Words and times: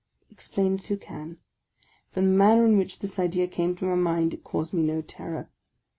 Explain 0.31 0.73
it 0.77 0.85
who 0.87 0.97
can: 0.97 1.37
from 2.09 2.25
the 2.25 2.31
manner 2.35 2.65
in 2.65 2.75
which 2.75 2.97
this 3.01 3.19
idea 3.19 3.47
came 3.47 3.75
to 3.75 3.85
my 3.85 3.93
mind, 3.93 4.33
it 4.33 4.43
caused 4.43 4.73
me 4.73 4.81
no 4.81 4.99
terror 5.03 5.51